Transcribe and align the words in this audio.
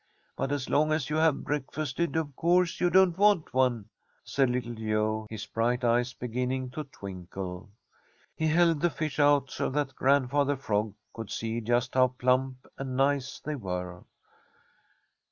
But 0.35 0.51
as 0.51 0.67
long 0.67 0.91
as 0.91 1.11
you 1.11 1.17
have 1.17 1.43
breakfasted, 1.43 2.15
of 2.15 2.35
course 2.35 2.81
you 2.81 2.89
don't 2.89 3.15
want 3.19 3.53
one," 3.53 3.85
said 4.23 4.49
Little 4.49 4.73
Joe, 4.73 5.27
his 5.29 5.45
bright 5.45 5.83
eyes 5.83 6.11
beginning 6.11 6.71
to 6.71 6.85
twinkle. 6.85 7.69
He 8.35 8.47
held 8.47 8.81
the 8.81 8.89
fish 8.89 9.19
out 9.19 9.51
so 9.51 9.69
that 9.69 9.93
Grandfather 9.95 10.55
Frog 10.55 10.95
could 11.13 11.29
see 11.29 11.61
just 11.61 11.93
how 11.93 12.07
plump 12.07 12.65
and 12.79 12.97
nice 12.97 13.39
they 13.41 13.53
were. 13.53 14.03